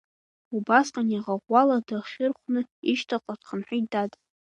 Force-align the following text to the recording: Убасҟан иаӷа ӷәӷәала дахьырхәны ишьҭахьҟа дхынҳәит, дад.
Убасҟан 0.55 1.07
иаӷа 1.11 1.35
ӷәӷәала 1.41 1.77
дахьырхәны 1.87 2.61
ишьҭахьҟа 2.91 3.35
дхынҳәит, 3.39 3.85
дад. 3.91 4.11